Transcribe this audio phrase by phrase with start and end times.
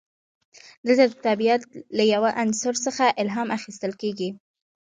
[0.85, 1.61] دلته د طبیعت
[1.97, 4.29] له یو عنصر څخه الهام اخیستل کیږي.